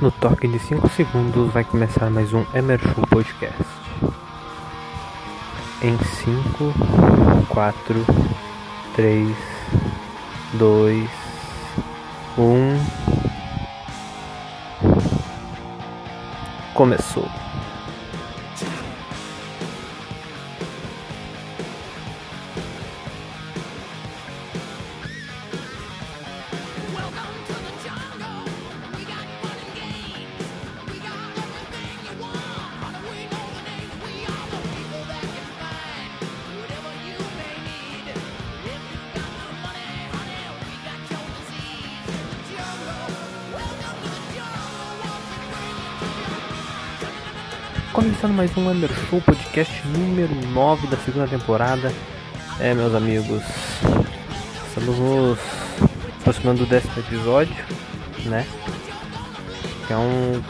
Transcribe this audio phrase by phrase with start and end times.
[0.00, 3.64] No toque de 5 segundos vai começar mais um Emer Show Podcast.
[5.82, 6.72] Em 5,
[7.48, 8.06] 4,
[8.94, 9.36] 3,
[10.54, 11.10] 2,
[12.38, 12.78] 1.
[16.74, 17.47] Começou.
[47.98, 51.92] Começando mais um Under Show Podcast número 9 da segunda temporada.
[52.60, 53.42] É, meus amigos,
[54.68, 55.38] estamos nos
[56.20, 57.56] aproximando do décimo episódio,
[58.26, 58.46] né?
[59.84, 60.40] Que é um,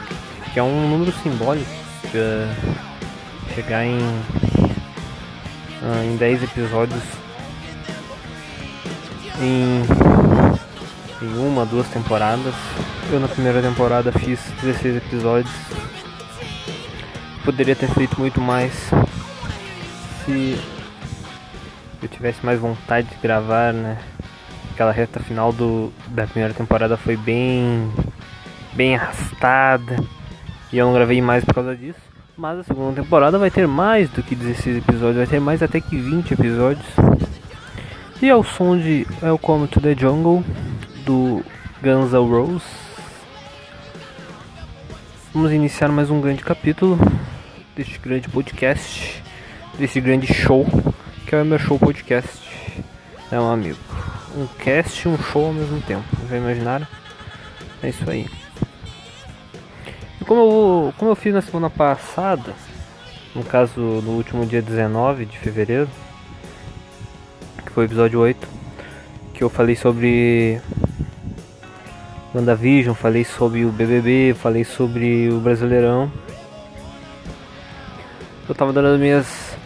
[0.52, 1.70] que é um número simbólico
[2.10, 3.98] pra chegar em,
[6.04, 7.02] em 10 episódios
[9.40, 9.84] em,
[11.22, 12.52] em uma, duas temporadas.
[13.10, 15.87] Eu na primeira temporada fiz 16 episódios
[17.48, 18.74] poderia ter feito muito mais
[20.22, 20.60] se
[22.02, 23.96] eu tivesse mais vontade de gravar, né?
[24.74, 27.90] Aquela reta final do, da primeira temporada foi bem
[28.74, 29.96] bem arrastada
[30.70, 31.98] e eu não gravei mais por causa disso.
[32.36, 35.80] Mas a segunda temporada vai ter mais do que 16 episódios, vai ter mais até
[35.80, 36.86] que 20 episódios.
[38.20, 40.44] E ao som de Welcome to the Jungle
[41.06, 41.42] do
[41.82, 42.62] Guns N' Roses.
[45.32, 46.98] Vamos iniciar mais um grande capítulo
[47.78, 49.22] deste grande podcast,
[49.78, 50.66] desse grande show,
[51.24, 52.40] que é o meu show podcast.
[53.30, 53.78] É um amigo.
[54.36, 56.02] Um cast e um show ao mesmo tempo.
[56.28, 56.84] Já imaginaram?
[57.80, 58.26] É isso aí.
[60.20, 62.52] E como eu, como eu fiz na semana passada,
[63.32, 65.88] no caso no último dia 19 de fevereiro,
[67.64, 68.48] que foi o episódio 8,
[69.34, 70.60] que eu falei sobre
[72.34, 76.10] WandaVision, falei sobre o BBB, falei sobre o Brasileirão.
[78.48, 79.56] Eu tava dando as minhas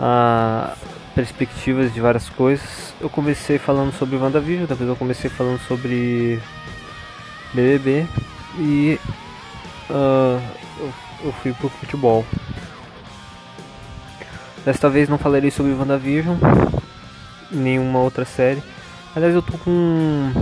[0.00, 0.74] ah,
[1.14, 2.92] perspectivas de várias coisas.
[3.00, 6.40] Eu comecei falando sobre WandaVision, depois eu comecei falando sobre
[7.54, 8.06] BBB
[8.58, 8.98] e
[9.90, 10.40] ah,
[10.78, 10.92] eu,
[11.26, 12.26] eu fui pro futebol.
[14.64, 16.36] Desta vez não falarei sobre WandaVision,
[17.52, 18.60] nenhuma outra série.
[19.14, 20.32] Aliás, eu tô com um,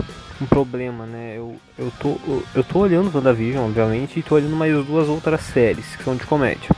[0.41, 1.34] um problema, né?
[1.37, 5.43] Eu, eu, tô, eu, eu tô olhando WandaVision, obviamente, e tô olhando mais duas outras
[5.43, 6.71] séries que são de comédia.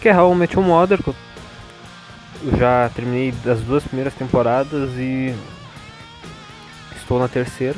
[0.00, 0.98] Que é How I Met Your Mother,
[2.42, 5.34] eu já terminei das duas primeiras temporadas e
[6.96, 7.76] estou na terceira.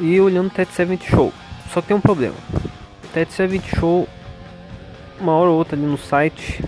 [0.00, 1.32] E olhando Ted 70 Show.
[1.72, 2.34] Só que tem um problema.
[3.14, 4.08] Ted 70 Show,
[5.20, 6.64] uma hora ou outra ali no site,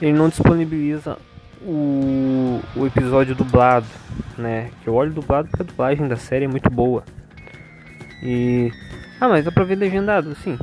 [0.00, 1.18] ele não disponibiliza
[1.60, 3.86] o, o episódio dublado,
[4.38, 4.70] né?
[4.82, 7.02] Que eu olho dublado porque a dublagem da série é muito boa.
[8.22, 8.70] E.
[9.20, 10.56] Ah, mas dá pra ver legendado, sim.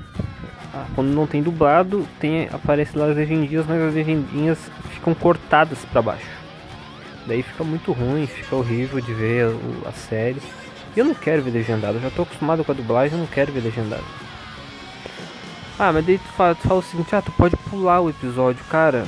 [0.74, 4.60] Ah, quando não tem dublado, tem, aparece lá as legendinhas, mas as legendinhas
[4.94, 6.28] ficam cortadas para baixo.
[7.26, 10.42] Daí fica muito ruim, fica horrível de ver o- a série.
[10.96, 13.28] E eu não quero ver legendado, eu já tô acostumado com a dublagem, eu não
[13.28, 14.04] quero ver legendado.
[15.78, 18.64] Ah, mas daí tu fala, tu fala o seguinte, ah, tu pode pular o episódio,
[18.66, 19.06] cara.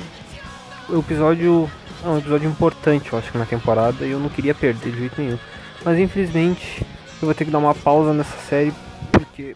[0.89, 1.69] O episódio
[2.03, 5.21] é um episódio importante, eu acho na temporada, e eu não queria perder de jeito
[5.21, 5.37] nenhum.
[5.83, 6.81] Mas infelizmente
[7.21, 8.73] eu vou ter que dar uma pausa nessa série
[9.11, 9.55] porque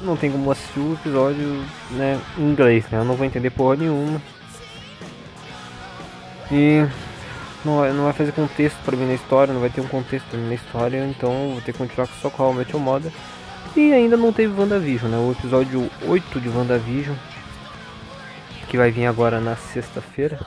[0.00, 2.98] não tem como assistir o episódio né, em inglês, né?
[2.98, 4.20] Eu não vou entender porra nenhuma.
[6.50, 6.86] E
[7.64, 10.26] não vai, não vai fazer contexto pra mim na história, não vai ter um contexto
[10.28, 13.12] pra mim na história, então eu vou ter que continuar só com How I Met.
[13.76, 15.18] E ainda não teve WandaVision, né?
[15.18, 17.16] O episódio 8 de WandaVision,
[18.68, 20.38] que vai vir agora na sexta-feira.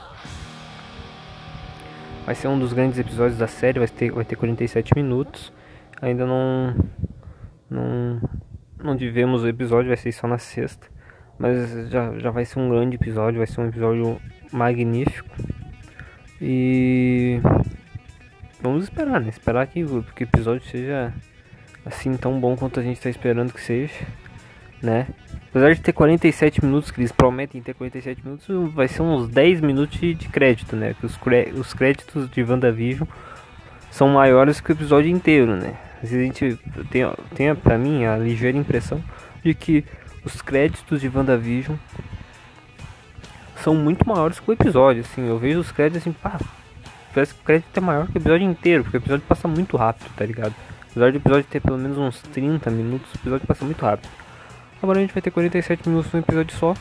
[2.24, 5.52] Vai ser um dos grandes episódios da série, vai ter, vai ter 47 minutos.
[6.00, 6.74] Ainda não.
[7.70, 8.20] Não.
[8.82, 10.86] Não tivemos o episódio, vai ser só na sexta.
[11.38, 14.20] Mas já, já vai ser um grande episódio, vai ser um episódio
[14.52, 15.28] magnífico.
[16.40, 17.40] E.
[18.60, 19.28] Vamos esperar, né?
[19.28, 21.12] Esperar que, o- episódio seja
[21.84, 23.94] assim tão bom quanto a gente tá esperando que seja,
[24.80, 25.08] né?
[25.50, 29.60] Apesar de ter 47 minutos, que eles prometem ter 47 minutos, vai ser uns 10
[29.60, 30.94] minutos de crédito, né?
[30.98, 31.18] Que os,
[31.58, 33.06] os créditos de WandaVision
[33.90, 35.74] são maiores que o episódio inteiro, né?
[36.02, 36.58] A gente
[36.90, 37.02] tem,
[37.34, 39.02] tem pra mim a ligeira impressão
[39.44, 39.84] de que
[40.24, 41.76] os créditos de WandaVision
[43.62, 45.28] são muito maiores que o episódio, assim.
[45.28, 46.40] Eu vejo os créditos assim, pá,
[47.14, 49.76] parece que o crédito é maior que o episódio inteiro, porque o episódio passa muito
[49.76, 50.54] rápido, tá ligado?
[50.90, 54.10] Apesar do episódio ter pelo menos uns 30 minutos, o episódio passa muito rápido.
[54.82, 56.74] Agora a gente vai ter 47 minutos no episódio só.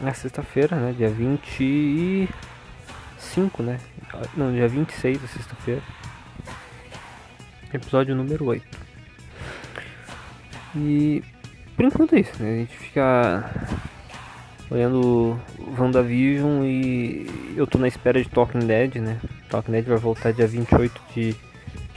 [0.00, 0.94] Na sexta-feira, né?
[0.96, 3.78] Dia 25, né?
[4.36, 5.82] Não, dia 26 da sexta-feira.
[7.72, 8.64] Episódio número 8.
[10.76, 11.22] E
[11.76, 12.52] por enquanto é isso, né?
[12.52, 13.50] A gente fica
[14.70, 15.38] olhando
[15.78, 19.20] WandaVision e eu tô na espera de Talking Dead, né?
[19.50, 21.36] Talking Dead vai voltar dia 28 de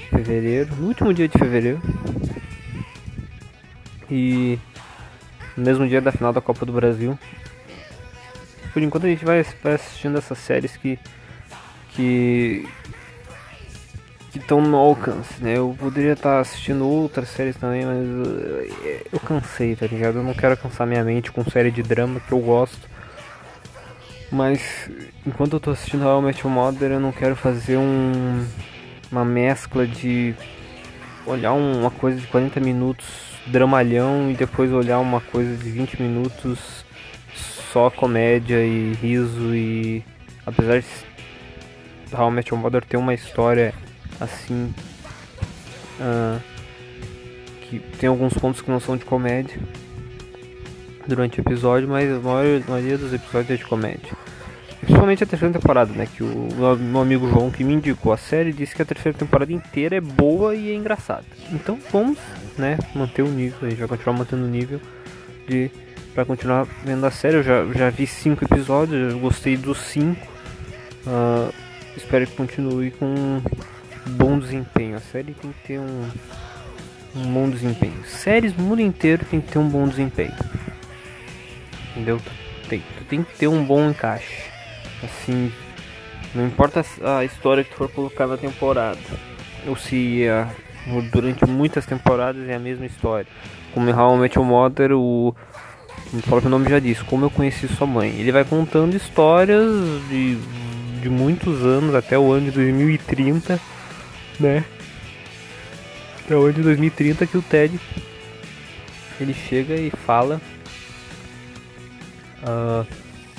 [0.09, 1.81] fevereiro, no último dia de fevereiro.
[4.09, 4.59] E
[5.56, 7.18] no mesmo dia da final da Copa do Brasil.
[8.73, 11.00] Por enquanto a gente vai, vai assistindo essas séries que
[11.94, 12.68] que
[14.31, 15.57] que estão no alcance, né?
[15.57, 20.19] Eu poderia estar assistindo outras séries também, mas eu, eu cansei, tá ligado?
[20.19, 22.89] Eu não quero cansar minha mente com série de drama que eu gosto.
[24.31, 24.89] Mas
[25.28, 28.45] enquanto eu tô assistindo How I Met Your Mother, eu não quero fazer um
[29.12, 30.33] uma mescla de
[31.25, 33.06] olhar uma coisa de 40 minutos
[33.45, 36.86] dramalhão e depois olhar uma coisa de 20 minutos
[37.74, 40.04] só comédia e riso e
[40.45, 40.88] apesar de
[42.16, 43.74] How I Met Your Mother ter uma história
[44.21, 44.73] assim
[46.00, 46.39] ah,
[47.62, 49.59] que tem alguns pontos que não são de comédia
[51.07, 54.12] durante o episódio, mas a maioria, a maioria dos episódios é de comédia.
[54.81, 56.07] Principalmente a terceira temporada, né?
[56.07, 59.53] Que o meu, amigo João que me indicou a série disse que a terceira temporada
[59.53, 61.23] inteira é boa e é engraçada.
[61.51, 62.18] Então vamos,
[62.57, 64.81] né, manter o nível, a gente vai continuar mantendo o nível
[65.47, 65.69] de
[66.13, 67.38] para continuar vendo a série.
[67.38, 70.27] Eu já, já vi cinco episódios, eu gostei dos cinco.
[71.07, 71.50] Ah,
[71.95, 73.41] espero que continue com
[74.06, 74.95] bom desempenho.
[74.95, 76.09] A série tem que ter um,
[77.15, 78.03] um bom desempenho.
[78.06, 80.33] Séries no mundo inteiro tem que ter um bom desempenho.
[81.92, 82.19] Entendeu?
[82.63, 84.50] Tu tem, tu tem que ter um bom encaixe.
[85.03, 85.51] Assim,
[86.33, 89.00] não importa a história que tu for colocar na temporada.
[89.68, 90.47] Ou se é,
[91.12, 93.27] durante muitas temporadas é a mesma história.
[93.74, 95.36] Como em How I Met Your Mother, o,
[96.13, 98.09] o próprio nome já diz, como eu conheci sua mãe.
[98.18, 99.69] Ele vai contando histórias
[100.09, 100.38] de,
[101.01, 103.59] de muitos anos, até o ano de 2030
[104.41, 104.63] né?
[106.29, 107.77] O ano de 2030 que o Ted
[109.19, 110.39] ele chega e fala
[112.43, 112.85] ah,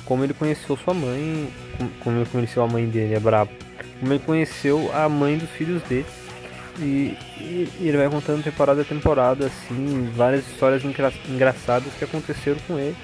[0.05, 3.51] como ele conheceu sua mãe, com- como ele conheceu a mãe dele, é brabo.
[3.99, 6.05] Como ele conheceu a mãe dos filhos dele.
[6.79, 12.57] E, e- ele vai contando temporada a temporada, assim, várias histórias engra- engraçadas que aconteceram
[12.67, 12.95] com ele.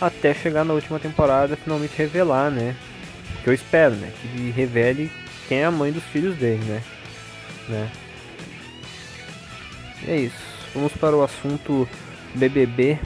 [0.00, 2.76] Até chegar na última temporada finalmente revelar, né?
[3.42, 4.12] Que eu espero, né?
[4.20, 5.10] Que ele revele
[5.48, 6.82] quem é a mãe dos filhos dele, né?
[7.68, 7.90] Né?
[10.06, 10.46] E é isso.
[10.74, 11.88] Vamos para o assunto
[12.34, 12.98] BBB,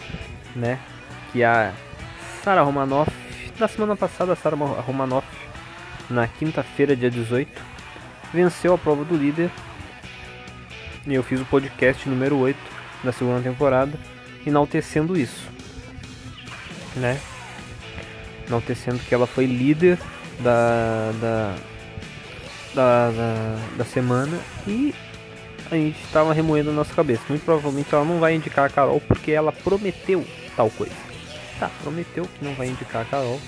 [0.57, 0.79] né?
[1.33, 1.73] Que a
[2.43, 3.11] Sara Romanoff,
[3.59, 5.27] na semana passada, a Sara Romanoff,
[6.09, 7.51] na quinta-feira, dia 18,
[8.33, 9.51] venceu a prova do líder.
[11.07, 12.59] E eu fiz o podcast número 8
[13.03, 13.99] da segunda temporada,
[14.47, 15.49] enaltecendo isso,
[16.97, 17.19] né?
[18.47, 19.99] Enaltecendo que ela foi líder
[20.41, 21.57] da, da,
[22.75, 24.95] da, da, da semana e
[25.71, 27.23] a gente estava remoendo a nossa cabeça.
[27.29, 30.27] Muito provavelmente ela não vai indicar a Carol porque ela prometeu
[30.57, 30.95] tal coisa.
[31.59, 33.41] Tá, prometeu que não vai indicar a Carol.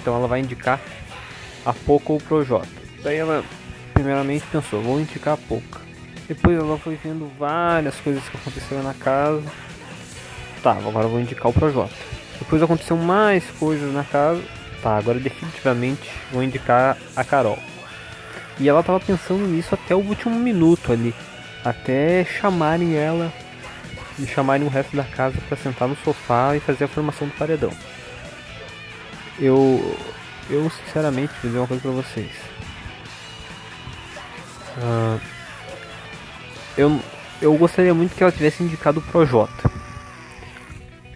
[0.00, 0.80] Então ela vai indicar
[1.64, 2.68] a Poca ou Projota.
[3.02, 3.44] Daí ela
[3.94, 5.80] primeiramente pensou, vou indicar a Poca.
[6.28, 9.44] Depois ela foi vendo várias coisas que aconteceram na casa.
[10.62, 11.94] Tá, agora vou indicar o Projota.
[12.38, 14.42] Depois aconteceu mais coisas na casa.
[14.86, 17.58] Tá, agora definitivamente vou indicar a Carol.
[18.56, 21.12] E ela tava pensando nisso até o último minuto ali.
[21.64, 23.32] Até chamarem ela
[24.16, 27.34] e chamarem o resto da casa para sentar no sofá e fazer a formação do
[27.34, 27.72] paredão.
[29.40, 29.98] Eu,
[30.48, 32.30] eu sinceramente vou dizer uma coisa pra vocês.
[34.80, 35.18] Ah,
[36.78, 37.00] eu,
[37.42, 39.68] eu gostaria muito que ela tivesse indicado o Projota.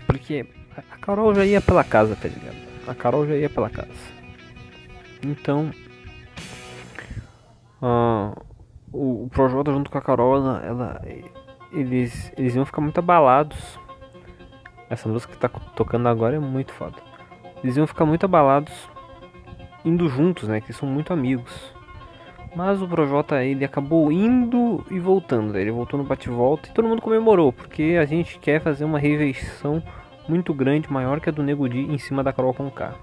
[0.08, 0.44] Porque
[0.76, 2.69] a Carol já ia pela casa, tá ligado?
[2.86, 3.90] A Carol já ia pela casa.
[5.22, 5.70] Então,
[7.82, 8.32] ah,
[8.92, 11.02] o, o Projota junto com a Carol, ela, ela-
[11.72, 13.78] eles, eles iam ficar muito abalados.
[14.88, 16.96] Essa música que tá tocando agora é muito foda.
[17.62, 18.72] Eles iam ficar muito abalados
[19.84, 20.60] indo juntos, né?
[20.60, 21.72] Que são muito amigos.
[22.56, 25.52] Mas o Projota ele acabou indo e voltando.
[25.52, 25.60] né?
[25.60, 29.80] Ele voltou no bate-volta e todo mundo comemorou, porque a gente quer fazer uma rejeição
[30.30, 32.94] muito grande, maior que a do Nego Di em cima da Carol Conká.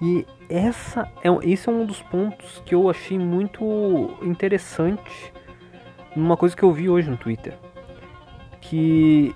[0.00, 5.32] E essa é, esse é um dos pontos que eu achei muito interessante
[6.14, 7.54] numa coisa que eu vi hoje no Twitter.
[8.60, 9.34] Que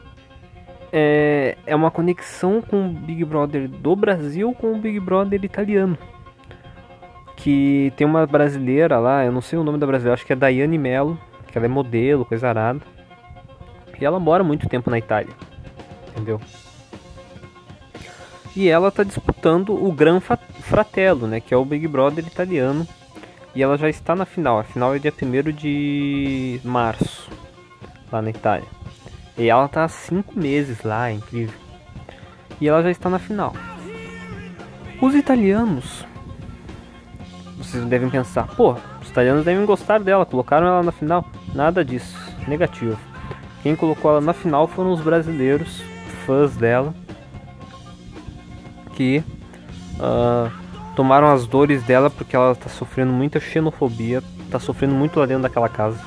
[0.93, 5.97] é, é uma conexão com o Big Brother do Brasil com o Big Brother italiano.
[7.37, 10.37] Que tem uma brasileira lá, eu não sei o nome da brasileira, acho que é
[10.37, 11.19] Daiane Mello,
[11.49, 12.81] que ela é modelo, coisa arada.
[14.01, 15.33] E ela mora muito tempo na Itália.
[16.11, 16.41] Entendeu?
[18.55, 21.41] E ela tá disputando o Gran Fratello, né?
[21.41, 22.87] Que é o Big Brother italiano.
[23.55, 24.59] E ela já está na final.
[24.59, 27.31] A final é dia 1 de março,
[28.11, 28.69] lá na Itália.
[29.37, 31.59] E ela tá há 5 meses lá, é incrível.
[32.61, 33.55] E ela já está na final.
[35.01, 36.07] Os italianos.
[37.59, 41.25] Vocês devem pensar, pô, os italianos devem gostar dela, colocaram ela na final.
[41.55, 42.17] Nada disso,
[42.47, 42.99] negativo.
[43.63, 45.83] Quem colocou ela na final foram os brasileiros,
[46.27, 46.95] fãs dela,
[48.95, 49.23] que
[50.01, 50.51] ah,
[50.97, 55.43] tomaram as dores dela porque ela tá sofrendo muita xenofobia, tá sofrendo muito lá dentro
[55.43, 55.99] daquela casa,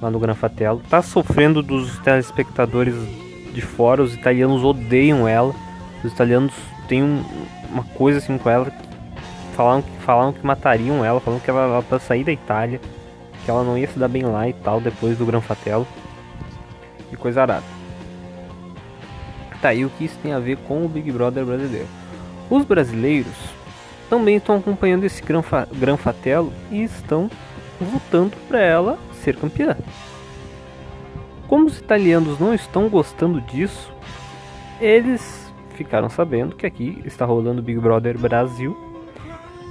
[0.00, 2.94] lá no Gran Fratello, tá sofrendo dos telespectadores
[3.52, 5.54] de fora, os italianos odeiam ela,
[6.04, 6.52] os italianos
[6.88, 7.24] têm um-
[7.70, 8.70] uma coisa assim com ela,
[9.54, 12.80] falaram, que- falaram que matariam ela, falaram que ela era pra sair da Itália,
[13.44, 15.86] que ela não ia se dar bem lá e tal, depois do Gran Fratello,
[17.12, 17.75] e coisa arada.
[19.66, 21.88] Tá, e o que isso tem a ver com o Big Brother brasileiro?
[22.48, 23.34] Os brasileiros
[24.08, 25.42] também estão acompanhando esse Gran,
[25.72, 27.28] Gran Fratello e estão
[27.80, 29.76] votando para ela ser campeã.
[31.48, 33.92] Como os italianos não estão gostando disso,
[34.80, 38.78] eles ficaram sabendo que aqui está rolando o Big Brother Brasil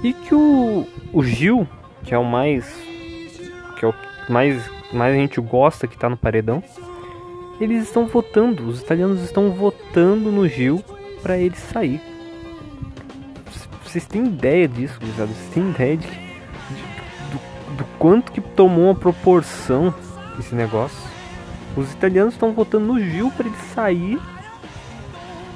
[0.02, 1.66] e que o, o Gil,
[2.04, 2.70] que é o mais
[3.78, 3.94] que é o
[4.28, 4.62] mais
[4.92, 6.62] mais a gente gosta que está no paredão,
[7.60, 10.82] eles estão votando, os italianos estão votando no Gil
[11.22, 12.00] para ele sair.
[13.84, 14.98] Vocês têm ideia disso?
[15.00, 19.94] Vocês têm ideia de, de- do, do quanto que tomou uma proporção
[20.38, 20.98] esse negócio?
[21.76, 24.18] Os italianos estão votando no Gil para ele sair,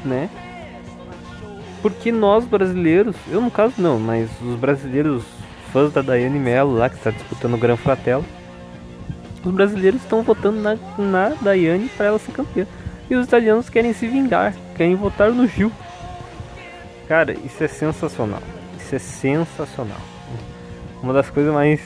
[0.04, 0.30] né?
[1.82, 5.22] Porque nós brasileiros, eu no caso não, mas os brasileiros
[5.72, 8.24] fãs da Daiane Mello lá que está disputando o Gran Fratello,
[9.44, 12.66] os brasileiros estão votando na, na Daiane para ela ser campeã.
[13.08, 15.72] E os italianos querem se vingar, querem votar no Gil.
[17.08, 18.42] Cara, isso é sensacional.
[18.78, 20.00] Isso é sensacional.
[21.02, 21.80] Uma das coisas mais.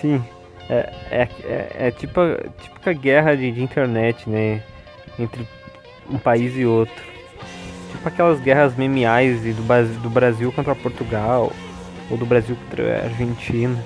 [0.00, 0.22] Sim,
[0.68, 4.62] é, é, é, é tipo a típica guerra de, de internet, né?
[5.18, 5.46] Entre
[6.10, 7.04] um país e outro.
[7.92, 11.52] Tipo aquelas guerras memeais do, do Brasil contra Portugal,
[12.10, 13.78] ou do Brasil contra a Argentina.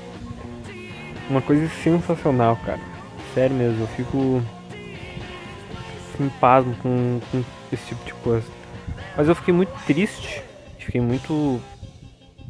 [1.29, 2.81] Uma coisa sensacional, cara.
[3.35, 4.43] Sério mesmo, eu fico
[6.21, 8.47] em pasmo com, com esse tipo de coisa.
[9.17, 10.43] Mas eu fiquei muito triste,
[10.79, 11.61] fiquei muito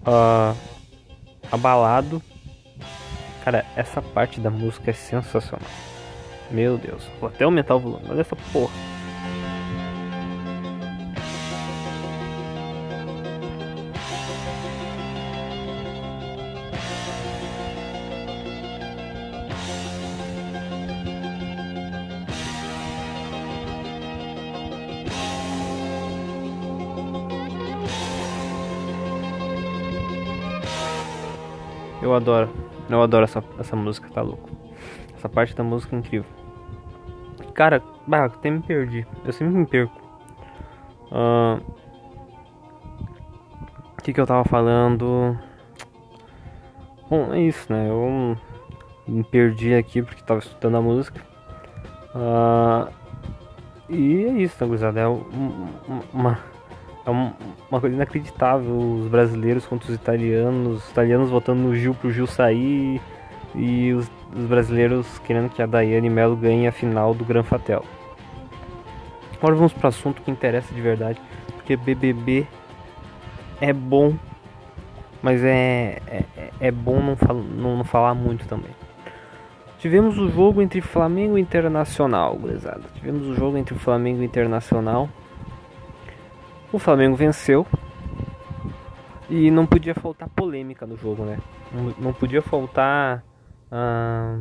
[0.04, 0.54] ah,
[1.50, 2.22] abalado.
[3.44, 5.68] Cara, essa parte da música é sensacional.
[6.50, 8.04] Meu Deus, vou até aumentar o volume.
[8.08, 8.72] Olha essa porra.
[32.04, 32.50] Eu adoro.
[32.90, 34.50] Eu adoro essa, essa música, tá louco.
[35.16, 36.28] Essa parte da música é incrível.
[37.54, 39.06] Cara, bah, até me perdi.
[39.25, 39.99] Eu sempre me perco.
[43.99, 45.38] O que, que eu tava falando?
[47.08, 47.88] Bom, é isso, né?
[47.88, 48.37] Eu
[49.08, 51.23] me perdi aqui porque tava escutando a música.
[52.14, 52.88] Ah,
[53.88, 55.00] e é isso, né, gurizada?
[55.00, 55.25] É um-
[55.88, 56.38] um- uma,
[57.06, 57.32] é um-
[57.70, 58.76] uma coisa inacreditável.
[58.76, 60.84] Os brasileiros contra os italianos.
[60.84, 63.00] Os italianos votando no Gil pro Gil sair.
[63.54, 67.84] E os, os brasileiros querendo que a Daiane Mello ganhe a final do Gran Fratello.
[69.37, 71.20] Agora vamos pro assunto que interessa de verdade.
[71.54, 72.46] Porque BBB
[73.61, 74.14] é bom.
[75.23, 76.25] Mas é, é,
[76.61, 78.70] é bom não, fal, não, não falar muito também.
[79.78, 82.82] Tivemos o jogo entre Flamengo e Internacional, gurizada.
[82.94, 85.08] Tivemos o jogo entre Flamengo e Internacional.
[86.74, 87.64] O Flamengo venceu.
[89.30, 91.38] E não podia faltar polêmica no jogo, né?
[92.00, 93.24] Não, podia faltar
[93.70, 94.40] ah,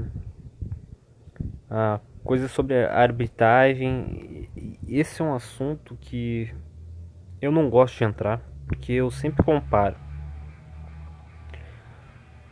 [1.70, 4.50] ah, coisas sobre a arbitragem.
[4.88, 6.52] Esse é um assunto que
[7.40, 9.96] eu não gosto de entrar, porque eu sempre comparo.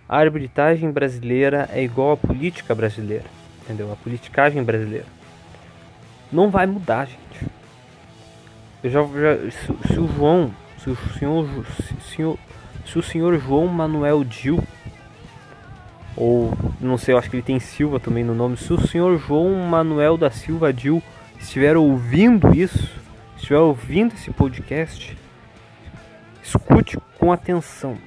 [0.07, 3.25] A arbitragem brasileira é igual à política brasileira,
[3.63, 3.91] entendeu?
[3.91, 5.07] A politicagem brasileira.
[6.31, 7.50] Não vai mudar, gente.
[8.83, 11.47] Eu já, já se, se o João, se o senhor,
[11.77, 12.37] se, senhor-
[12.85, 14.61] se o senhor João Manuel Dil,
[16.15, 18.57] ou não sei, eu acho que ele tem Silva também no nome.
[18.57, 21.01] Se o senhor João Manuel da Silva Dil
[21.39, 22.89] estiver ouvindo isso,
[23.37, 25.17] estiver ouvindo esse podcast,
[26.43, 27.97] escute com atenção.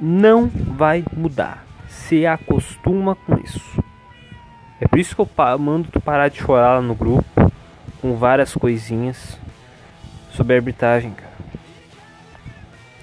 [0.00, 1.64] Não vai mudar.
[1.86, 3.82] Se acostuma com isso.
[4.80, 7.24] É por isso que eu mando tu parar de chorar lá no grupo
[8.02, 9.38] com várias coisinhas
[10.34, 11.32] sobre a arbitragem, cara.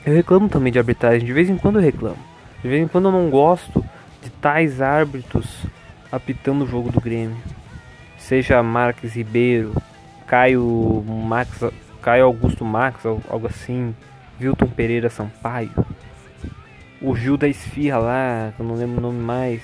[0.05, 2.17] Eu reclamo também de arbitragem, de vez em quando eu reclamo.
[2.61, 3.83] De vez em quando eu não gosto
[4.21, 5.65] de tais árbitros
[6.11, 7.37] apitando o jogo do Grêmio.
[8.17, 9.73] Seja Marques Ribeiro,
[10.27, 11.63] Caio Max,
[12.01, 13.95] Caio Augusto Max, al- algo assim,
[14.39, 15.71] Wilton Pereira Sampaio,
[17.01, 19.61] o Gil da Esfirra lá, que eu não lembro o nome mais,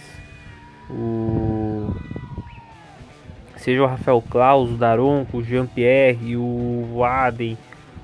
[0.89, 1.93] o
[3.67, 7.57] seja o Rafael Claus, o Daronco, o Jean Pierre, o Aden,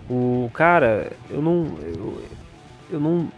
[0.09, 2.21] o cara, eu não eu,
[2.91, 3.29] eu não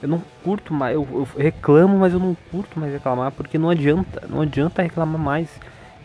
[0.00, 3.68] eu não curto mais, eu, eu reclamo, mas eu não curto mais reclamar porque não
[3.68, 5.48] adianta, não adianta reclamar mais.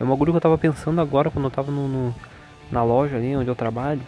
[0.00, 2.14] É uma coisa que eu tava pensando agora quando eu tava no, no-
[2.68, 4.00] na loja ali onde eu trabalho.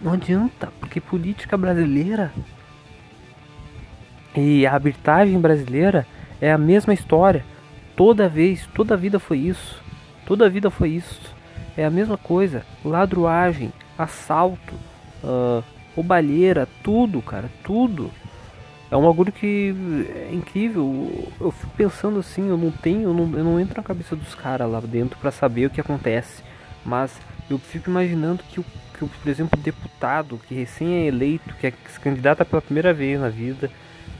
[0.00, 2.32] Não adianta, porque política brasileira
[4.36, 6.06] e a arbitragem brasileira
[6.40, 7.44] é a mesma história.
[7.98, 9.82] Toda vez, toda vida foi isso.
[10.24, 11.34] Toda vida foi isso.
[11.76, 12.64] É a mesma coisa.
[12.84, 14.72] Ladruagem, assalto,
[15.24, 15.64] ah,
[15.96, 18.08] roubalheira, tudo, cara, tudo.
[18.88, 19.74] É um bagulho que
[20.14, 21.28] é incrível.
[21.40, 24.32] Eu fico pensando assim, eu não tenho, eu não, eu não entro na cabeça dos
[24.32, 26.44] caras lá dentro pra saber o que acontece.
[26.86, 31.66] Mas eu fico imaginando que, que por exemplo, o deputado que recém é eleito, que,
[31.66, 33.68] é, se candidata pela primeira vez na vida,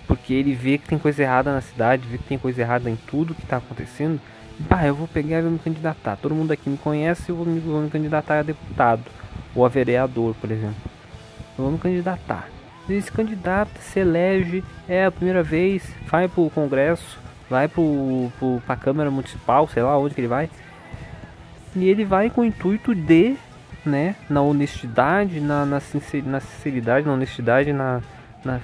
[0.09, 2.97] porque ele vê que tem coisa errada na cidade, vê que tem coisa errada em
[2.97, 4.19] tudo que tá acontecendo.
[4.59, 6.17] Bah, eu vou pegar e vou me candidatar.
[6.17, 9.05] Todo mundo aqui me conhece, eu vou me, vou me candidatar a deputado
[9.55, 10.81] ou a vereador, por exemplo.
[11.57, 12.49] Eu vou me candidatar.
[12.89, 17.19] Ele se candidata, se elege, é a primeira vez, vai pro Congresso,
[17.51, 20.49] vai pro, pro, pra Câmara Municipal, sei lá onde que ele vai.
[21.77, 23.37] E ele vai com o intuito de,
[23.85, 25.83] né, na honestidade, na, na,
[26.25, 28.01] na sinceridade, na honestidade, na,
[28.43, 28.61] na,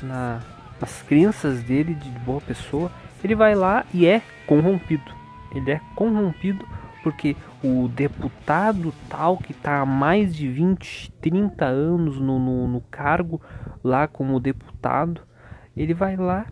[0.00, 0.40] na,
[0.80, 2.90] nas crenças dele de boa pessoa,
[3.22, 5.14] ele vai lá e é corrompido.
[5.54, 6.66] Ele é corrompido
[7.02, 12.80] porque o deputado tal que está há mais de 20, 30 anos no, no, no
[12.90, 13.40] cargo
[13.82, 15.20] lá como deputado,
[15.76, 16.46] ele vai lá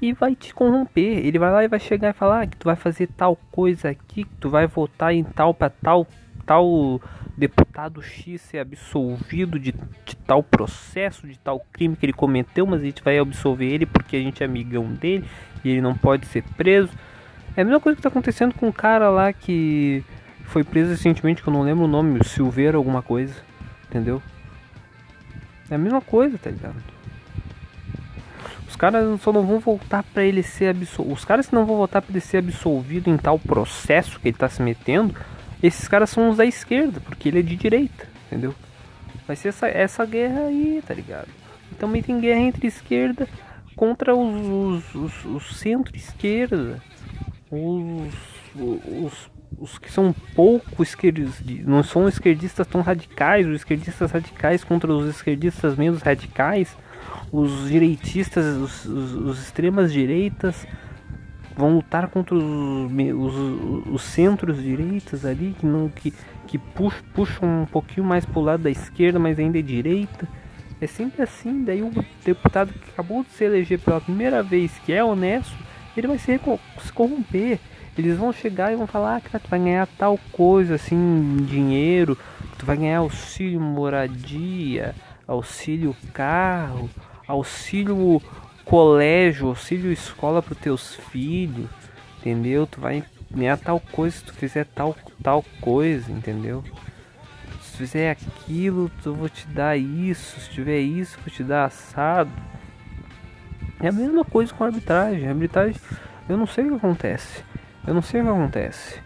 [0.00, 1.18] e vai te corromper.
[1.18, 4.24] Ele vai lá e vai chegar e falar que tu vai fazer tal coisa aqui,
[4.24, 6.06] que tu vai votar em tal para tal
[6.48, 7.00] tal
[7.36, 9.72] deputado X ser absolvido de,
[10.04, 13.86] de tal processo, de tal crime que ele cometeu, mas a gente vai absolver ele
[13.86, 15.28] porque a gente é amigão dele
[15.62, 16.90] e ele não pode ser preso.
[17.54, 20.02] É a mesma coisa que tá acontecendo com o cara lá que
[20.44, 23.34] foi preso recentemente, que eu não lembro o nome, Silveira alguma coisa,
[23.86, 24.22] entendeu?
[25.70, 26.82] É a mesma coisa, tá ligado?
[28.66, 31.12] Os caras só não vão voltar pra ele ser absolvido.
[31.12, 34.48] Os caras não vão voltar pra ele ser absolvido em tal processo que ele tá
[34.48, 35.14] se metendo,
[35.62, 38.54] esses caras são os da esquerda, porque ele é de direita, entendeu?
[39.26, 41.28] Vai ser essa, essa guerra aí, tá ligado?
[41.70, 43.28] E também tem guerra entre esquerda
[43.76, 46.80] contra os, os, os, os centro-esquerda.
[47.50, 48.14] Os,
[48.54, 54.92] os, os que são pouco esquerdistas, não são esquerdistas tão radicais, os esquerdistas radicais contra
[54.92, 56.76] os esquerdistas menos radicais,
[57.32, 60.66] os direitistas, os, os, os extremas direitas
[61.58, 62.44] vão lutar contra os,
[62.92, 66.14] os, os centros direitas ali que não que,
[66.46, 70.28] que puxam, puxam um pouquinho mais pro lado da esquerda, mas ainda é direita.
[70.80, 71.90] É sempre assim, daí o
[72.24, 75.56] deputado que acabou de se eleger pela primeira vez, que é honesto,
[75.96, 76.40] ele vai se,
[76.80, 77.58] se corromper.
[77.98, 82.16] Eles vão chegar e vão falar ah, cara, tu vai ganhar tal coisa assim, dinheiro,
[82.56, 84.94] tu vai ganhar auxílio moradia,
[85.26, 86.88] auxílio carro,
[87.26, 88.22] auxílio
[88.68, 91.70] colégio, auxílio escola para teus filhos,
[92.18, 92.66] entendeu?
[92.66, 96.62] Tu vai ganhar tal coisa se tu fizer tal, tal coisa, entendeu?
[97.62, 101.64] Se tu fizer aquilo, eu vou te dar isso, se tiver isso, vou te dar
[101.64, 102.30] assado.
[103.80, 105.26] É a mesma coisa com a arbitragem.
[105.26, 105.80] A arbitragem,
[106.28, 107.42] eu não sei o que acontece.
[107.86, 109.00] Eu não sei o que acontece.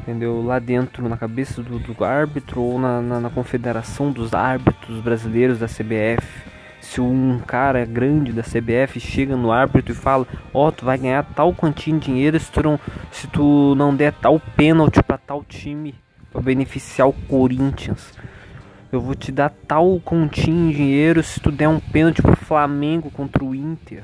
[0.00, 0.42] Entendeu?
[0.42, 5.58] Lá dentro, na cabeça do, do árbitro ou na, na, na confederação dos árbitros brasileiros
[5.58, 6.51] da CBF.
[6.82, 11.24] Se um cara grande da CBF chega no árbitro e fala: Ó, tu vai ganhar
[11.34, 12.78] tal quantia em dinheiro se tu não,
[13.10, 15.94] se tu não der tal pênalti pra tal time
[16.30, 18.12] pra beneficiar o Corinthians.
[18.90, 23.10] Eu vou te dar tal continha em dinheiro se tu der um pênalti pro Flamengo
[23.10, 24.02] contra o Inter.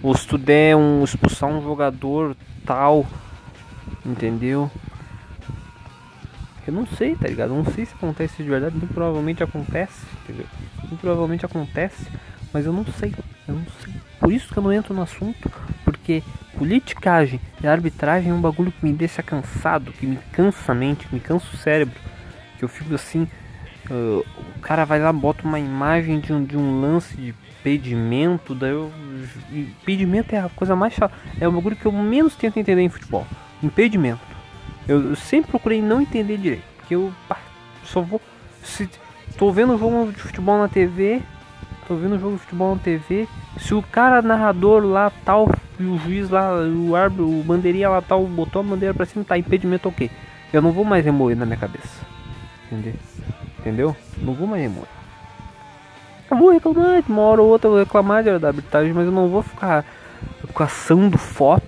[0.00, 3.04] Ou se tu der um expulsar um jogador tal.
[4.06, 4.70] Entendeu?
[6.68, 7.54] Eu não sei, tá ligado?
[7.54, 10.04] Eu não sei se acontece de verdade, muito provavelmente acontece?
[10.28, 12.06] Muito provavelmente acontece,
[12.52, 13.14] mas eu não sei,
[13.48, 13.94] eu não sei.
[14.20, 15.50] Por isso que eu não entro no assunto,
[15.82, 16.22] porque
[16.58, 21.06] politicagem e arbitragem é um bagulho que me deixa cansado, que me cansa a mente,
[21.06, 21.98] que me cansa o cérebro.
[22.58, 23.26] Que eu fico assim.
[23.90, 24.22] ah,
[24.54, 28.72] o cara vai lá, bota uma imagem de um, de um lance de impedimento, daí
[28.72, 28.92] eu.
[29.50, 31.14] Impedimento é a coisa mais chata.
[31.40, 33.26] É o bagulho que eu menos tento entender em futebol.
[33.62, 34.27] Impedimento.
[34.88, 36.64] Eu, sempre procurei não entender direito.
[36.78, 37.12] Porque eu
[37.84, 38.20] só vou.
[38.62, 38.88] Se
[39.36, 41.22] tô vendo um jogo de futebol na TV.
[41.86, 43.28] Tô vendo um jogo de futebol na TV.
[43.58, 48.02] Se o cara narrador lá tal e o juiz lá, o árbitro, o bandeirinha lá
[48.02, 50.10] tal, botou a bandeira pra cima, tá impedimento ok.
[50.52, 52.06] Eu não vou mais remoer na minha cabeça.
[52.66, 52.94] Entendeu?
[53.58, 53.96] Entendeu?
[54.18, 54.88] Não vou mais remoer.
[56.30, 59.28] Eu vou reclamar, uma hora ou outra eu vou reclamar da arbitragem, mas eu não
[59.28, 59.84] vou ficar
[60.54, 61.66] caçando foto,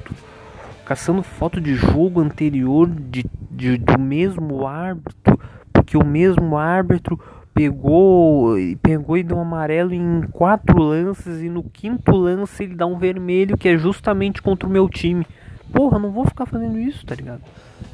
[0.90, 5.38] caçando foto de jogo anterior de, de- do mesmo árbitro,
[5.72, 7.16] porque o mesmo árbitro
[7.54, 12.86] pegou, pegou e deu um amarelo em quatro lances e no quinto lance ele dá
[12.86, 15.24] um vermelho que é justamente contra o meu time.
[15.72, 17.42] Porra, não vou ficar fazendo isso, tá ligado?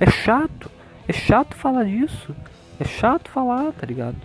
[0.01, 0.71] É chato,
[1.07, 2.35] é chato falar disso,
[2.81, 4.17] é chato falar, tá ligado?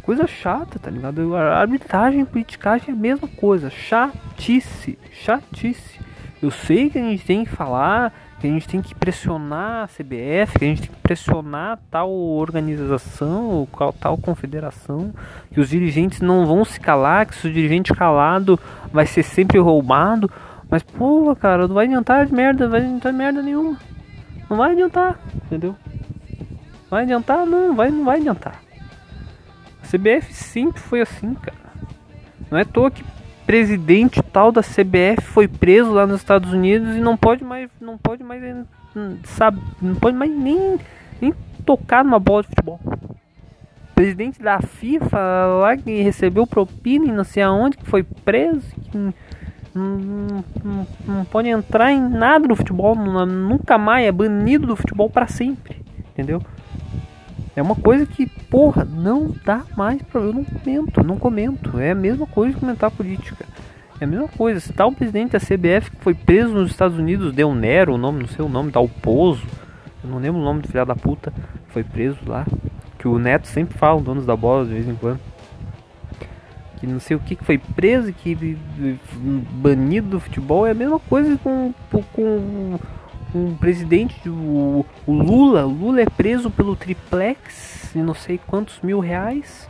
[0.00, 1.36] Coisa chata, tá ligado?
[1.36, 3.68] A arbitragem e politicagem é a mesma coisa.
[3.68, 4.98] Chatice.
[5.12, 6.00] Chatice.
[6.42, 9.86] Eu sei que a gente tem que falar, que a gente tem que pressionar a
[9.88, 15.12] CBF, que a gente tem que pressionar tal organização, qual- tal confederação,
[15.52, 18.58] que os dirigentes não vão se calar, que se o dirigente calado
[18.90, 20.30] vai ser sempre roubado.
[20.70, 23.76] Mas, porra, cara, não vai adiantar de merda, não vai adiantar merda nenhuma.
[24.48, 25.76] Não vai adiantar, entendeu?
[26.88, 27.44] Vai adiantar?
[27.44, 28.60] Não, vai, não vai adiantar.
[29.82, 31.58] A CBF sempre foi assim, cara.
[32.50, 33.04] Não é à toa que
[33.50, 37.98] presidente tal da CBF foi preso lá nos Estados Unidos e não pode mais, não
[37.98, 38.40] pode mais,
[38.94, 40.78] hum, sabe, não pode mais nem,
[41.20, 41.34] nem
[41.66, 42.78] tocar numa bola de futebol.
[43.92, 45.18] Presidente da FIFA
[45.60, 49.12] lá que recebeu propina e não sei aonde, que foi preso, que não,
[49.74, 55.10] não- não- pode entrar em nada no futebol, nu- nunca mais, é banido do futebol
[55.10, 56.40] para sempre, entendeu?
[57.60, 61.78] É uma coisa que, porra, não dá mais pra eu não comento, não comento.
[61.78, 63.44] É a mesma coisa que comentar política.
[64.00, 64.58] É a mesma coisa.
[64.60, 67.98] Se tá o presidente da CBF que foi preso nos Estados Unidos, Del Nero, o
[67.98, 69.42] nome, não sei o nome, Dalpozo.
[70.02, 71.34] Eu não lembro o nome do filho da puta.
[71.68, 72.46] Foi preso lá.
[72.98, 75.20] Que o Neto sempre fala, donos da bola, de vez em quando.
[76.78, 78.56] Que não sei o que que foi preso, que
[79.52, 80.66] banido do futebol.
[80.66, 81.74] É a mesma coisa com,
[82.14, 82.78] com
[83.34, 88.80] um presidente, o, o Lula, o Lula é preso pelo triplex e não sei quantos
[88.82, 89.68] mil reais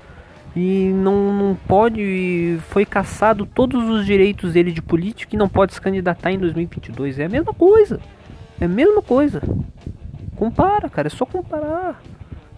[0.55, 5.75] e não, não pode, foi caçado todos os direitos dele de política e não pode
[5.75, 7.19] se candidatar em 2022.
[7.19, 8.01] É a mesma coisa,
[8.61, 9.41] é a mesma coisa.
[10.35, 12.01] Compara, cara, é só comparar.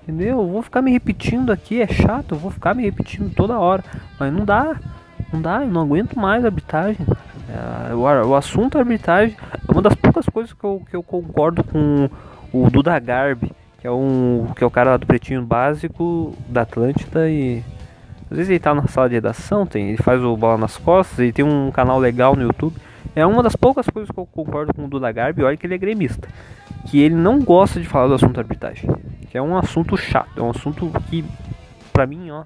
[0.02, 0.40] Entendeu?
[0.40, 3.84] Eu vou ficar me repetindo aqui, é chato, eu vou ficar me repetindo toda hora.
[4.18, 4.80] Mas não dá,
[5.32, 7.06] não dá, eu não aguento mais a arbitragem.
[7.48, 11.64] É, o, o assunto arbitragem é uma das poucas coisas que eu, que eu concordo
[11.64, 12.08] com
[12.52, 16.62] o Duda Garbi, que é, um, que é o cara lá do Pretinho Básico da
[16.62, 17.62] Atlântida e
[18.30, 21.18] às vezes ele tá na sala de redação, tem, ele faz o bola nas costas,
[21.18, 22.74] ele tem um canal legal no YouTube.
[23.14, 25.74] É uma das poucas coisas que eu concordo com o Duda Garbi, olha que ele
[25.74, 26.26] é gremista.
[26.86, 28.88] Que ele não gosta de falar do assunto arbitragem.
[29.28, 31.22] Que é um assunto chato, é um assunto que,
[31.92, 32.44] pra mim, ó,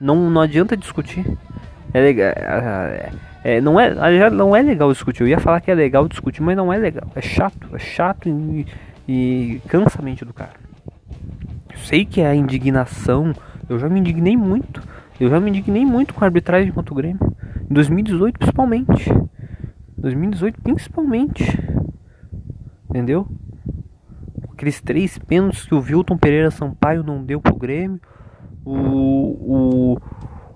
[0.00, 1.26] não, não adianta discutir.
[1.94, 2.28] É legal.
[2.30, 3.12] É,
[3.44, 5.22] é, não, é, não é legal discutir.
[5.22, 7.08] Eu ia falar que é legal discutir, mas não é legal.
[7.14, 8.66] É chato, é chato e,
[9.08, 10.54] e cansa a mente do cara.
[11.70, 13.32] Eu sei que é a indignação.
[13.68, 14.82] Eu já me indignei muito.
[15.18, 17.20] Eu já me indignei muito com a arbitragem contra o Grêmio.
[17.70, 19.12] Em 2018, principalmente.
[19.98, 21.44] 2018, principalmente.
[22.88, 23.26] Entendeu?
[24.52, 28.00] Aqueles três pênaltis que o Wilton Pereira Sampaio não deu pro Grêmio.
[28.64, 29.98] O, o,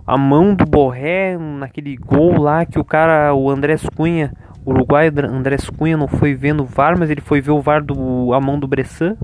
[0.06, 4.32] a mão do Borré naquele gol lá que o cara, o Andrés Cunha,
[4.64, 7.82] o Uruguai Andrés Cunha não foi ver no VAR, mas ele foi ver o VAR
[7.82, 9.16] do a mão do Bressan.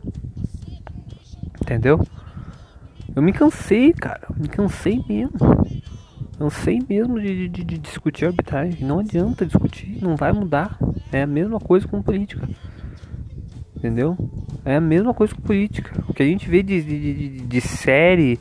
[1.61, 2.01] Entendeu?
[3.14, 4.27] Eu me cansei, cara.
[4.37, 5.38] Me cansei mesmo.
[6.38, 8.85] Cansei mesmo de, de, de discutir arbitragem.
[8.85, 10.79] Não adianta discutir, não vai mudar.
[11.12, 12.49] É a mesma coisa com política.
[13.77, 14.16] Entendeu?
[14.64, 15.92] É a mesma coisa com política.
[16.09, 18.38] O que a gente vê de, de, de, de série,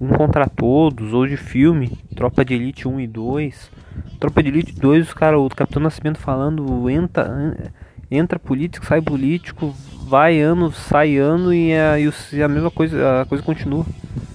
[0.00, 3.70] um contra todos, ou de filme, Tropa de Elite 1 e 2.
[4.18, 7.72] Tropa de Elite 2, os cara, o Capitão Nascimento falando, entra,
[8.10, 9.74] entra político, sai político,
[10.06, 13.86] vai ano, sai ano e a, e a mesma coisa, a coisa continua.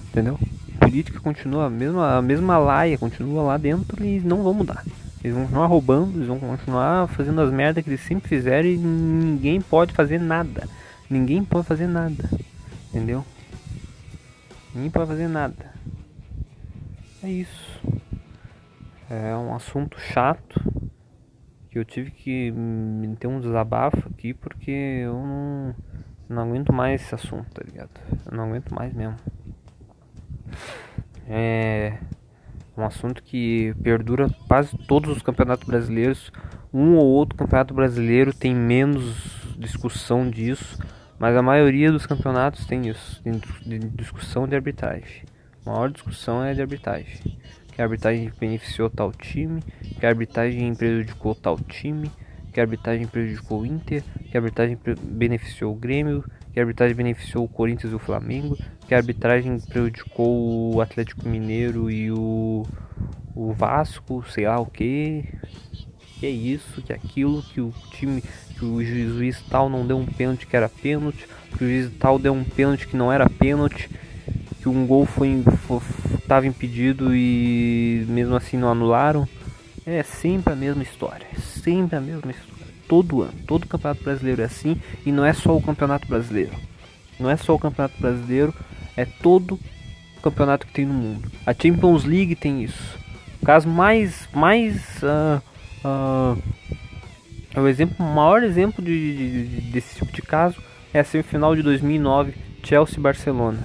[0.08, 0.38] Entendeu?
[0.78, 4.82] Política continua, a mesma, a mesma laia continua lá dentro e não vão mudar.
[5.22, 8.76] Eles vão continuar roubando, eles vão continuar fazendo as merdas que eles sempre fizeram e
[8.76, 10.66] ninguém pode fazer nada.
[11.08, 12.28] Ninguém pode fazer nada.
[12.88, 13.24] Entendeu?
[14.74, 15.74] Ninguém pode fazer nada.
[17.22, 17.80] É isso.
[19.08, 20.60] É um assunto chato.
[21.70, 22.52] que eu tive que
[23.18, 25.74] ter um desabafo aqui porque eu não,
[26.28, 27.90] não aguento mais esse assunto, tá ligado?
[28.30, 29.16] Eu não aguento mais mesmo.
[31.28, 31.98] É
[32.76, 36.32] um assunto que perdura quase todos os campeonatos brasileiros.
[36.72, 40.78] Um ou outro campeonato brasileiro tem menos discussão disso,
[41.20, 43.38] mas a maioria dos campeonatos tem isso, tem
[43.94, 45.24] discussão de arbitragem.
[45.66, 47.38] A maior discussão é de arbitragem.
[47.74, 49.60] Que a arbitragem beneficiou tal time,
[49.98, 52.10] que a arbitragem prejudicou tal time,
[52.50, 56.96] que a arbitragem prejudicou o Inter, que a arbitragem beneficiou o Grêmio, que a arbitragem
[56.96, 58.56] beneficiou o Corinthians e o Flamengo,
[58.88, 62.66] que a arbitragem prejudicou o Atlético Mineiro e o,
[63.36, 65.28] o Vasco, sei lá o que.
[66.20, 68.22] Que é isso, que é aquilo, que o time,
[68.56, 72.18] que o juiz tal não deu um pênalti que era pênalti, que o juiz tal
[72.18, 73.88] deu um pênalti que não era pênalti,
[74.60, 75.42] que um gol foi
[76.18, 79.26] estava impedido e mesmo assim não anularam.
[79.86, 82.50] É sempre a mesma história, sempre a mesma história
[82.86, 83.32] todo ano.
[83.46, 86.52] Todo campeonato brasileiro é assim e não é só o campeonato brasileiro.
[87.18, 88.52] Não é só o campeonato brasileiro,
[88.96, 89.58] é todo
[90.22, 91.30] campeonato que tem no mundo.
[91.46, 92.98] A Champions League tem isso.
[93.40, 95.40] O caso mais mais uh,
[95.84, 96.40] uh,
[97.60, 100.60] o exemplo, maior exemplo de, de, de, desse tipo de caso
[100.94, 103.58] é a semifinal de 2009 Chelsea-Barcelona,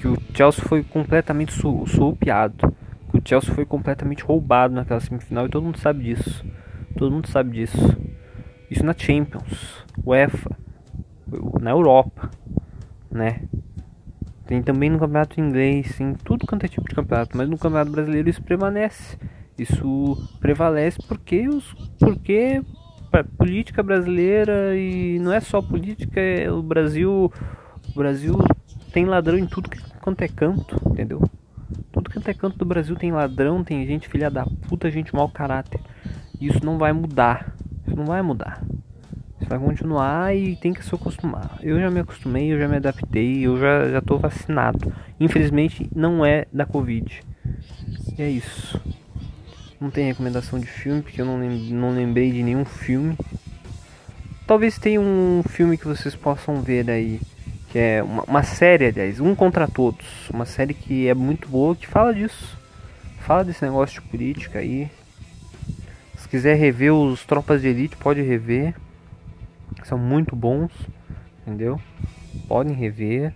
[0.00, 2.74] que o Chelsea foi completamente su surrupiado,
[3.10, 6.44] que o Chelsea foi completamente roubado naquela semifinal e todo mundo sabe disso.
[6.96, 7.96] Todo mundo sabe disso.
[8.70, 10.50] Isso na Champions, UEFA,
[11.60, 12.30] na Europa,
[13.10, 13.42] né?
[14.46, 17.90] Tem também no campeonato inglês, em tudo quanto é tipo de campeonato, mas no campeonato
[17.90, 19.18] brasileiro isso permanece.
[19.58, 22.62] Isso prevalece porque os porque
[23.12, 27.32] a política brasileira e não é só política, é o Brasil,
[27.90, 28.38] o Brasil
[28.92, 31.22] tem ladrão em tudo que, quanto é canto, entendeu?
[31.90, 35.28] Tudo quanto é canto do Brasil tem ladrão, tem gente filha da puta, gente mau
[35.28, 35.80] caráter.
[36.40, 37.54] Isso não vai mudar.
[37.86, 38.62] Isso não vai mudar.
[39.40, 41.58] Isso vai continuar e tem que se acostumar.
[41.62, 44.92] Eu já me acostumei, eu já me adaptei, eu já, já tô vacinado.
[45.18, 47.22] Infelizmente não é da Covid.
[48.16, 48.80] E é isso.
[49.80, 53.16] Não tem recomendação de filme, porque eu não, não lembrei de nenhum filme.
[54.44, 57.20] Talvez tenha um filme que vocês possam ver aí.
[57.68, 60.28] Que é uma, uma série, aliás, Um Contra Todos.
[60.30, 62.58] Uma série que é muito boa, que fala disso.
[63.20, 64.90] Fala desse negócio de política aí.
[66.16, 68.74] Se quiser rever os Tropas de Elite, pode rever.
[69.84, 70.72] São muito bons,
[71.42, 71.80] entendeu?
[72.48, 73.32] Podem rever.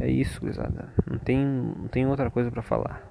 [0.00, 0.88] É isso, gurizada.
[1.08, 3.07] Não tem, não tem outra coisa para falar.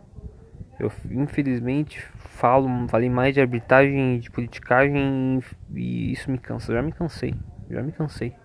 [0.79, 5.39] Eu infelizmente falo, falei mais de arbitragem, de politicagem
[5.73, 6.73] e isso me cansa.
[6.73, 7.33] já me cansei,
[7.69, 8.35] já me cansei.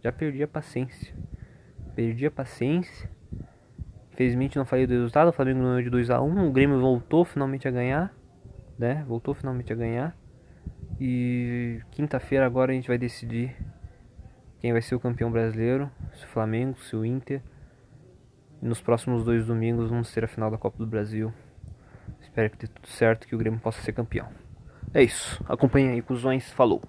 [0.00, 1.14] Já perdi a paciência.
[1.94, 3.10] Perdi a paciência.
[4.12, 7.24] Infelizmente não falei do resultado, o Flamengo ganhou de 2 a 1, o Grêmio voltou
[7.24, 8.14] finalmente a ganhar
[8.82, 9.04] né?
[9.06, 10.16] Voltou finalmente a ganhar.
[11.00, 13.56] E quinta-feira agora a gente vai decidir
[14.58, 17.40] quem vai ser o campeão brasileiro, se o Flamengo, se o Inter.
[18.60, 21.32] E nos próximos dois domingos vamos ter a final da Copa do Brasil.
[22.32, 24.26] Espero que dê tudo certo que o Grêmio possa ser campeão.
[24.94, 25.38] É isso.
[25.46, 26.50] Acompanhe aí, cuzões.
[26.50, 26.80] Falou.